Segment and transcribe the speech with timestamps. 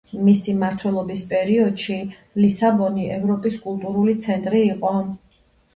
[0.27, 1.99] მისი მმართველობის პერიოდში
[2.47, 4.99] ლისაბონი ევროპის კულტურული ცენტრი იყო.